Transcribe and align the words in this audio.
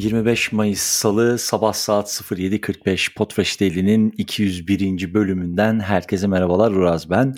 25 0.00 0.52
Mayıs 0.52 0.80
Salı 0.80 1.38
sabah 1.38 1.72
saat 1.72 2.08
07.45 2.08 3.14
Potfresh 3.14 3.60
Daily'nin 3.60 4.14
201. 4.16 5.14
bölümünden 5.14 5.80
herkese 5.80 6.26
merhabalar 6.26 6.72
Uraz 6.72 7.10
ben. 7.10 7.34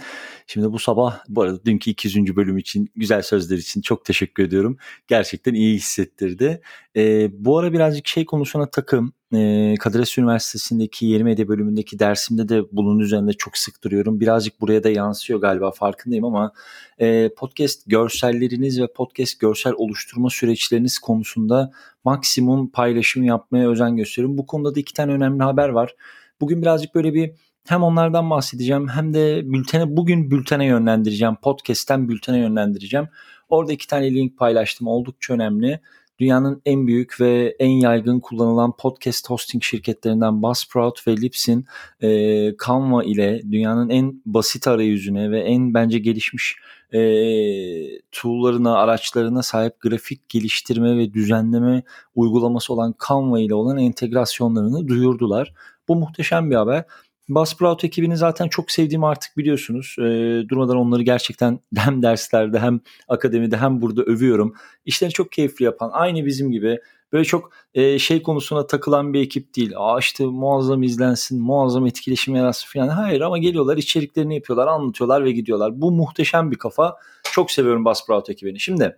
Şimdi 0.47 0.73
bu 0.73 0.79
sabah 0.79 1.19
bu 1.29 1.43
arada 1.43 1.65
dünkü 1.65 1.91
200. 1.91 2.37
bölüm 2.37 2.59
için 2.59 2.89
güzel 2.97 3.23
sözler 3.23 3.59
için 3.59 3.81
çok 3.81 4.05
teşekkür 4.05 4.45
ediyorum. 4.45 4.77
Gerçekten 5.09 5.55
iyi 5.55 5.75
hissettirdi. 5.75 6.61
Ee, 6.97 7.29
bu 7.33 7.59
ara 7.59 7.73
birazcık 7.73 8.09
şey 8.09 8.25
konusuna 8.25 8.71
takım. 8.71 9.13
Ee, 9.35 9.75
Kadir 9.81 10.15
Üniversitesi'ndeki 10.19 11.07
yeni 11.07 11.25
medya 11.25 11.49
bölümündeki 11.49 11.99
dersimde 11.99 12.49
de 12.49 12.63
bunun 12.73 12.99
üzerinde 12.99 13.33
çok 13.33 13.59
sık 13.59 13.85
duruyorum. 13.85 14.21
Birazcık 14.21 14.61
buraya 14.61 14.85
da 14.85 14.91
yansıyor 14.91 15.41
galiba 15.41 15.71
farkındayım 15.71 16.25
ama 16.25 16.53
e, 16.99 17.35
podcast 17.35 17.83
görselleriniz 17.87 18.81
ve 18.81 18.87
podcast 18.93 19.41
görsel 19.41 19.73
oluşturma 19.77 20.31
süreçleriniz 20.31 20.99
konusunda 20.99 21.73
maksimum 22.05 22.71
paylaşım 22.71 23.23
yapmaya 23.23 23.71
özen 23.71 23.97
gösteriyorum. 23.97 24.39
Bu 24.39 24.47
konuda 24.47 24.75
da 24.75 24.81
iki 24.81 24.95
tane 24.95 25.13
önemli 25.13 25.43
haber 25.43 25.69
var. 25.69 25.95
Bugün 26.41 26.63
birazcık 26.63 26.95
böyle 26.95 27.15
bir 27.15 27.31
hem 27.69 27.83
onlardan 27.83 28.31
bahsedeceğim 28.31 28.89
hem 28.89 29.15
de 29.15 29.43
bültene 29.45 29.97
bugün 29.97 30.31
bültene 30.31 30.67
yönlendireceğim. 30.67 31.37
Podcast'ten 31.43 32.09
bültene 32.09 32.39
yönlendireceğim. 32.39 33.09
Orada 33.49 33.73
iki 33.73 33.87
tane 33.87 34.15
link 34.15 34.39
paylaştım. 34.39 34.87
Oldukça 34.87 35.35
önemli. 35.35 35.81
Dünyanın 36.23 36.63
en 36.67 36.87
büyük 36.87 37.21
ve 37.21 37.57
en 37.59 37.71
yaygın 37.71 38.21
kullanılan 38.21 38.77
podcast 38.77 39.31
hosting 39.31 39.63
şirketlerinden 39.63 40.43
Buzzsprout 40.43 41.07
ve 41.07 41.17
Libsyn 41.17 41.65
e, 42.03 42.09
Canva 42.67 43.05
ile 43.05 43.43
dünyanın 43.51 43.91
en 43.91 44.23
basit 44.27 44.69
arayüzüne 44.69 45.31
ve 45.31 45.41
en 45.41 45.75
bence 45.75 45.99
gelişmiş 45.99 46.57
e, 46.95 47.01
tool'larına, 48.13 48.77
araçlarına 48.77 49.43
sahip 49.43 49.81
grafik 49.81 50.29
geliştirme 50.29 50.97
ve 50.97 51.15
düzenleme 51.15 51.83
uygulaması 52.15 52.73
olan 52.73 52.95
Canva 53.09 53.41
ile 53.41 53.55
olan 53.55 53.79
entegrasyonlarını 53.79 54.89
duyurdular. 54.89 55.55
Bu 55.89 55.97
muhteşem 55.97 56.51
bir 56.51 56.57
haber. 56.57 56.85
Buzzsprout 57.35 57.85
ekibini 57.85 58.17
zaten 58.17 58.49
çok 58.49 58.71
sevdiğimi 58.71 59.07
artık 59.07 59.37
biliyorsunuz. 59.37 59.97
E, 59.99 60.03
durmadan 60.49 60.77
onları 60.77 61.03
gerçekten 61.03 61.61
hem 61.77 62.03
derslerde 62.03 62.59
hem 62.59 62.81
akademide 63.09 63.57
hem 63.57 63.83
burada 63.83 64.03
övüyorum. 64.03 64.55
İşleri 64.85 65.11
çok 65.11 65.33
keyifli 65.33 65.65
yapan, 65.65 65.91
aynı 65.93 66.27
bizim 66.27 66.51
gibi 66.51 66.79
böyle 67.13 67.25
çok 67.25 67.53
e, 67.75 67.99
şey 67.99 68.23
konusuna 68.23 68.67
takılan 68.67 69.15
bir 69.15 69.21
ekip 69.21 69.57
değil. 69.57 69.73
Aa 69.77 69.99
işte 69.99 70.25
muazzam 70.27 70.83
izlensin, 70.83 71.43
muazzam 71.43 71.87
etkileşim 71.87 72.37
yaratsın 72.37 72.69
falan. 72.69 72.89
Hayır 72.89 73.21
ama 73.21 73.39
geliyorlar, 73.39 73.77
içeriklerini 73.77 74.35
yapıyorlar, 74.35 74.67
anlatıyorlar 74.67 75.25
ve 75.25 75.33
gidiyorlar. 75.33 75.81
Bu 75.81 75.93
muhteşem 75.93 76.51
bir 76.51 76.57
kafa. 76.57 76.97
Çok 77.33 77.51
seviyorum 77.51 77.85
Buzzsprout 77.85 78.31
ekibini. 78.31 78.61
Şimdi 78.61 78.97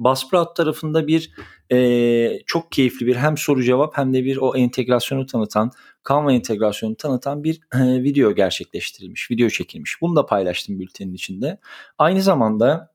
Buzzsprout 0.00 0.56
tarafında 0.56 1.06
bir 1.06 1.30
e, 1.72 2.38
çok 2.46 2.72
keyifli 2.72 3.06
bir 3.06 3.16
hem 3.16 3.36
soru 3.36 3.62
cevap 3.62 3.96
hem 3.98 4.14
de 4.14 4.24
bir 4.24 4.36
o 4.36 4.56
entegrasyonu 4.56 5.26
tanıtan 5.26 5.70
Canva 6.08 6.32
entegrasyonu 6.32 6.96
tanıtan 6.96 7.44
bir 7.44 7.60
e, 7.74 8.02
video 8.02 8.34
gerçekleştirilmiş, 8.34 9.30
video 9.30 9.48
çekilmiş. 9.48 10.00
Bunu 10.00 10.16
da 10.16 10.26
paylaştım 10.26 10.80
bültenin 10.80 11.14
içinde. 11.14 11.58
Aynı 11.98 12.22
zamanda 12.22 12.89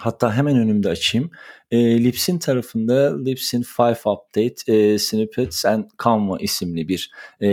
Hatta 0.00 0.34
hemen 0.34 0.56
önümde 0.56 0.88
açayım. 0.88 1.30
E, 1.70 2.04
Lipsin 2.04 2.38
tarafında 2.38 3.22
Lipsin 3.24 3.64
5 3.78 3.98
Update 4.06 4.72
e, 4.72 4.98
Snippets 4.98 5.64
and 5.64 5.84
Canva 6.04 6.38
isimli 6.38 6.88
bir 6.88 7.10
e, 7.40 7.48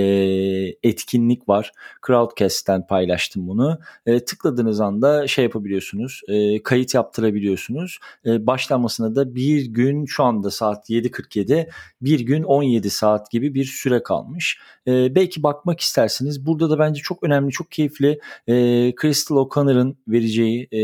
etkinlik 0.84 1.50
var. 1.50 1.72
Crowdcast'ten 2.08 2.88
paylaştım 2.88 3.48
bunu. 3.48 3.80
E, 4.06 4.26
tıkladığınız 4.26 4.82
anda 4.82 5.28
şey 5.28 5.44
yapabiliyorsunuz. 5.44 6.22
E, 6.28 6.64
kayıt 6.64 6.94
yaptırabiliyorsunuz. 6.94 8.00
E, 8.26 8.48
başlanmasına 8.48 9.16
da 9.16 9.36
bir 9.36 9.66
gün 9.66 10.06
şu 10.06 10.24
anda 10.24 10.52
saat 10.52 10.90
7.47 10.90 11.70
bir 12.02 12.20
gün 12.20 12.44
17 12.44 12.90
saat 12.90 13.32
gibi 13.32 13.54
bir 13.54 13.66
süre 13.66 14.04
kalmış. 14.04 14.60
E, 14.88 15.16
belki 15.16 15.44
bakmak 15.44 15.80
istersiniz. 15.80 16.46
Burada 16.46 16.70
da 16.70 16.80
bence 16.80 17.02
çok 17.02 17.24
önemli, 17.24 17.52
çok 17.52 17.72
keyifli 17.72 18.20
e, 18.48 18.54
Crystal 19.02 19.36
O'Connor'ın 19.36 19.98
vereceği 20.08 20.64
e, 20.64 20.80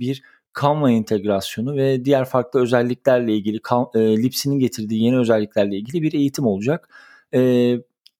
bir 0.00 0.22
Canva 0.60 0.90
entegrasyonu 0.90 1.76
ve 1.76 2.04
diğer 2.04 2.24
farklı 2.24 2.60
özelliklerle 2.60 3.36
ilgili 3.36 3.60
e, 3.94 4.22
Lipsy'nin 4.22 4.58
getirdiği 4.58 5.04
yeni 5.04 5.18
özelliklerle 5.18 5.76
ilgili 5.76 6.02
bir 6.02 6.12
eğitim 6.12 6.46
olacak. 6.46 6.88
E, 7.34 7.40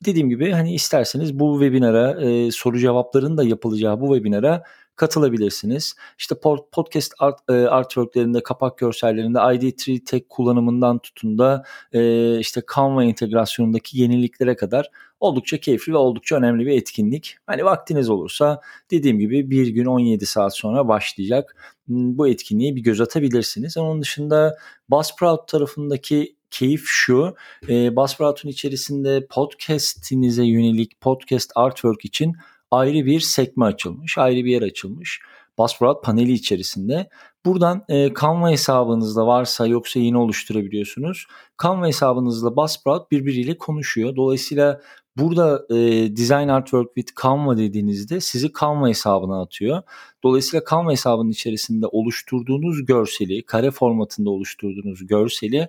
dediğim 0.05 0.29
gibi 0.29 0.51
hani 0.51 0.75
isterseniz 0.75 1.39
bu 1.39 1.61
webinara 1.61 2.21
e, 2.23 2.51
soru 2.51 2.79
cevapların 2.79 3.37
da 3.37 3.45
yapılacağı 3.45 4.01
bu 4.01 4.15
webinara 4.15 4.63
katılabilirsiniz. 4.97 5.95
İşte 6.19 6.35
podcast 6.73 7.13
art, 7.19 7.41
e, 7.49 7.53
artworklerinde, 7.53 8.43
kapak 8.43 8.79
görsellerinde 8.79 9.39
ID3 9.39 10.05
Tech 10.05 10.25
kullanımından 10.29 10.99
tutun 10.99 11.39
da 11.39 11.65
e, 11.93 12.39
işte 12.39 12.63
Canva 12.77 13.05
entegrasyonundaki 13.05 14.01
yeniliklere 14.01 14.57
kadar 14.57 14.91
oldukça 15.21 15.59
keyifli 15.59 15.93
ve 15.93 15.97
oldukça 15.97 16.37
önemli 16.37 16.67
bir 16.67 16.73
etkinlik. 16.73 17.37
Hani 17.47 17.65
vaktiniz 17.65 18.11
olursa 18.11 18.61
dediğim 18.91 19.19
gibi 19.19 19.51
bir 19.51 19.67
gün 19.67 19.85
17 19.85 20.27
saat 20.27 20.57
sonra 20.57 20.89
başlayacak 20.89 21.57
hmm, 21.87 22.19
bu 22.19 22.29
etkinliğe 22.29 22.77
bir 22.77 22.81
göz 22.81 23.01
atabilirsiniz. 23.01 23.77
Onun 23.77 24.03
dışında 24.03 24.57
Buzzsprout 24.91 25.49
tarafındaki 25.49 26.37
keyif 26.51 26.83
şu. 26.87 27.35
E, 27.69 27.97
Buzzsprout'un 27.97 28.49
içerisinde 28.49 29.27
podcast'inize 29.31 30.45
yönelik 30.45 31.01
podcast 31.01 31.53
artwork 31.55 32.05
için 32.05 32.33
ayrı 32.73 33.07
bir 33.07 33.21
sekme 33.21 33.65
açılmış, 33.65 34.19
ayrı 34.19 34.45
bir 34.45 34.51
yer 34.51 34.63
açılmış. 34.63 35.21
Buzzsprout 35.59 36.05
paneli 36.05 36.33
içerisinde. 36.33 37.09
Buradan 37.45 37.85
e, 37.89 38.15
Canva 38.21 38.51
hesabınızda 38.51 39.27
varsa 39.27 39.67
yoksa 39.67 40.01
yeni 40.01 40.19
oluşturabiliyorsunuz. 40.19 41.27
Canva 41.63 41.87
hesabınızla 41.87 42.57
Buzzsprout 42.57 43.11
birbiriyle 43.11 43.59
konuşuyor. 43.59 44.17
Dolayısıyla 44.17 44.81
burada 45.17 45.67
e, 45.71 45.77
Design 46.17 46.49
Artwork 46.49 46.95
with 46.95 47.23
Canva 47.23 47.57
dediğinizde 47.57 48.21
sizi 48.21 48.53
Canva 48.61 48.89
hesabına 48.89 49.43
atıyor. 49.43 49.83
Dolayısıyla 50.23 50.65
Canva 50.71 50.93
hesabının 50.93 51.31
içerisinde 51.31 51.87
oluşturduğunuz 51.87 52.87
görseli, 52.87 53.43
kare 53.43 53.71
formatında 53.71 54.31
oluşturduğunuz 54.31 55.07
görseli 55.07 55.69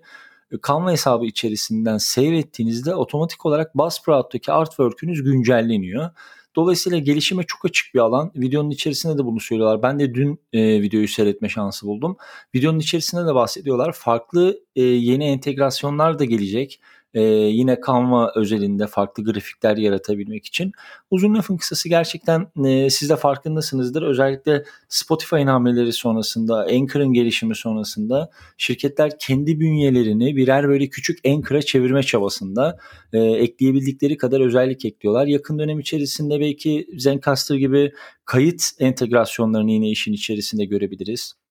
e, 0.51 0.55
Canva 0.67 0.91
hesabı 0.91 1.25
içerisinden 1.25 1.97
save 1.97 2.37
ettiğinizde 2.37 2.95
otomatik 2.95 3.45
olarak 3.45 3.75
Buzzsprout'taki 3.75 4.51
artwork'ünüz 4.51 5.23
güncelleniyor. 5.23 6.09
Dolayısıyla 6.55 6.97
gelişime 6.97 7.43
çok 7.43 7.65
açık 7.65 7.93
bir 7.93 7.99
alan. 7.99 8.31
Videonun 8.35 8.69
içerisinde 8.69 9.17
de 9.17 9.25
bunu 9.25 9.39
söylüyorlar. 9.39 9.81
Ben 9.81 9.99
de 9.99 10.13
dün 10.13 10.39
e, 10.53 10.81
videoyu 10.81 11.07
seyretme 11.07 11.49
şansı 11.49 11.87
buldum. 11.87 12.17
Videonun 12.55 12.79
içerisinde 12.79 13.25
de 13.25 13.35
bahsediyorlar. 13.35 13.91
Farklı 13.91 14.59
e, 14.75 14.81
yeni 14.81 15.25
entegrasyonlar 15.25 16.19
da 16.19 16.25
gelecek 16.25 16.79
e, 17.13 17.22
yine 17.24 17.78
Canva 17.88 18.31
özelinde 18.35 18.88
farklı 18.88 19.24
grafikler 19.24 19.78
yaratabilmek 19.78 20.46
için. 20.46 20.72
Uzun 21.12 21.35
lafın 21.35 21.57
kısası 21.57 21.90
gerçekten 21.90 22.47
e, 22.66 22.90
siz 22.90 23.09
de 23.09 23.16
farkındasınızdır. 23.16 24.01
Özellikle 24.01 24.63
Spotify'ın 24.90 25.47
hamleleri 25.47 25.94
sonrasında, 25.94 26.59
Anchor'ın 26.59 27.13
gelişimi 27.13 27.56
sonrasında 27.56 28.29
şirketler 28.57 29.12
kendi 29.19 29.59
bünyelerini 29.59 30.35
birer 30.35 30.68
böyle 30.68 30.88
küçük 30.90 31.28
Anchor'a 31.28 31.62
çevirme 31.62 32.03
çabasında 32.03 32.78
e, 33.13 33.19
ekleyebildikleri 33.19 34.18
kadar 34.18 34.41
özellik 34.41 34.85
ekliyorlar. 34.85 35.25
Yakın 35.25 35.59
dönem 35.59 35.80
içerisinde 35.80 36.40
belki 36.40 36.88
Zencaster 36.97 37.56
gibi 37.56 37.91
kayıt 38.25 38.63
entegrasyonlarını 38.80 39.72
yine 39.72 39.90
işin 39.90 40.13
içerisinde 40.13 40.66
görebiliriz. 40.66 41.42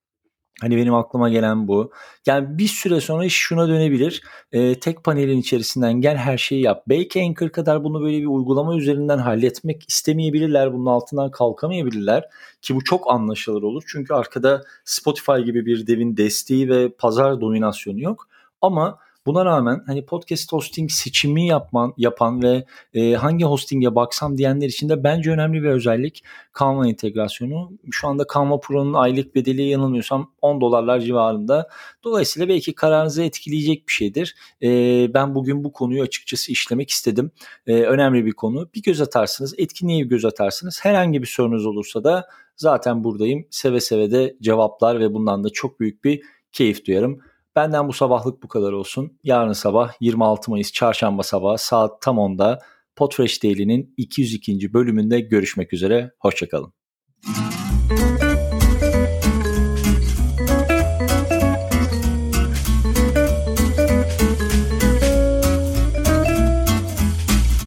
Hani 0.61 0.77
benim 0.77 0.95
aklıma 0.95 1.29
gelen 1.29 1.69
bu. 1.69 1.93
Yani 2.27 2.59
bir 2.59 2.67
süre 2.67 3.01
sonra 3.01 3.25
iş 3.25 3.35
şuna 3.35 3.69
dönebilir. 3.69 4.23
E, 4.53 4.81
tek 4.81 5.05
panelin 5.05 5.39
içerisinden 5.39 5.93
gel 6.01 6.17
her 6.17 6.39
şeyi 6.39 6.63
yap. 6.63 6.83
Belki 6.89 7.23
Anchor 7.23 7.49
kadar 7.49 7.85
bunu 7.85 8.03
böyle 8.03 8.21
bir 8.21 8.27
uygulama 8.27 8.77
üzerinden 8.77 9.19
halletmek 9.19 9.89
istemeyebilirler. 9.89 10.73
Bunun 10.73 10.87
altından 10.87 11.31
kalkamayabilirler. 11.31 12.25
Ki 12.63 12.75
bu 12.75 12.85
çok 12.85 13.11
anlaşılır 13.11 13.63
olur. 13.63 13.83
Çünkü 13.87 14.15
arkada 14.15 14.63
Spotify 14.85 15.39
gibi 15.45 15.67
bir 15.67 15.87
devin 15.87 16.17
desteği 16.17 16.69
ve 16.69 16.89
pazar 16.89 17.41
dominasyonu 17.41 18.01
yok. 18.01 18.29
Ama 18.61 18.99
Buna 19.27 19.45
rağmen 19.45 19.83
hani 19.87 20.07
podcast 20.07 20.53
hosting 20.53 20.91
seçimi 20.91 21.47
yapman 21.47 21.95
yapan 21.97 22.43
ve 22.43 22.65
e, 22.95 23.15
hangi 23.15 23.45
hostinge 23.45 23.95
baksam 23.95 24.39
diyenler 24.39 24.67
için 24.67 24.89
de 24.89 25.05
bence 25.05 25.31
önemli 25.31 25.63
bir 25.63 25.69
özellik 25.69 26.25
Canva 26.59 26.89
entegrasyonu. 26.89 27.71
Şu 27.91 28.09
anda 28.09 28.27
Canva 28.35 28.61
Pro'nun 28.61 28.95
aylık 28.95 29.35
bedeli 29.35 29.63
yanılmıyorsam 29.63 30.33
10 30.41 30.61
dolarlar 30.61 31.01
civarında. 31.01 31.69
Dolayısıyla 32.05 32.49
belki 32.49 32.75
kararınızı 32.75 33.23
etkileyecek 33.23 33.89
bir 33.89 33.93
şeydir. 33.93 34.37
E, 34.63 34.69
ben 35.15 35.35
bugün 35.35 35.65
bu 35.65 35.73
konuyu 35.73 36.03
açıkçası 36.03 36.53
işlemek 36.53 36.91
istedim. 36.91 37.31
E, 37.67 37.73
önemli 37.73 38.27
bir 38.27 38.33
konu. 38.33 38.69
Bir 38.75 38.83
göz 38.83 39.01
atarsınız, 39.01 39.55
etkinliğe 39.59 40.05
bir 40.05 40.11
göz 40.11 40.25
atarsınız. 40.25 40.81
Herhangi 40.83 41.23
bir 41.23 41.27
sorunuz 41.27 41.67
olursa 41.67 42.05
da 42.05 42.29
zaten 42.57 43.05
buradayım. 43.05 43.47
Seve 43.51 43.81
seve 43.81 44.11
de 44.11 44.37
cevaplar 44.43 45.01
ve 45.01 45.15
bundan 45.15 45.45
da 45.45 45.51
çok 45.51 45.81
büyük 45.81 46.05
bir 46.05 46.23
keyif 46.53 46.87
duyarım. 46.87 47.21
Benden 47.57 47.89
bu 47.89 47.93
sabahlık 47.93 48.43
bu 48.43 48.49
kadar 48.49 48.73
olsun. 48.73 49.19
Yarın 49.25 49.53
sabah 49.53 49.93
26 50.01 50.51
Mayıs 50.51 50.73
çarşamba 50.73 51.23
sabahı 51.23 51.59
saat 51.59 52.03
tam 52.03 52.17
10'da 52.17 52.59
Podfresh 52.97 53.43
Daily'nin 53.43 53.95
202. 53.97 54.75
bölümünde 54.75 55.21
görüşmek 55.21 55.73
üzere. 55.73 56.11
Hoşçakalın. 56.19 56.73